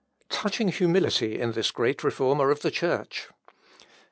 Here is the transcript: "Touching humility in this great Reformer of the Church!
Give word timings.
"Touching 0.41 0.69
humility 0.69 1.39
in 1.39 1.51
this 1.51 1.69
great 1.69 2.03
Reformer 2.03 2.49
of 2.49 2.61
the 2.63 2.71
Church! 2.71 3.27